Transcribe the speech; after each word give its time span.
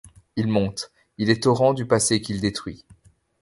Il 0.35 0.47
monte, 0.47 0.91
il 1.19 1.29
est 1.29 1.43
torrent 1.43 1.75
du 1.75 1.85
passé 1.85 2.21
qu’il 2.21 2.41
détruit 2.41 2.85